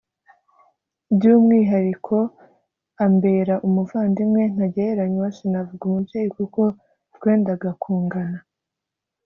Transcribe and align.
By’umwihariko 1.15 2.15
ambera 3.05 3.55
umuvandimwe 3.67 4.41
ntagereranywa 4.53 5.27
sinavuga 5.37 5.83
umubyeyi 5.85 6.29
kuko 6.37 6.61
twendaga 7.15 7.69
kungana 7.81 8.39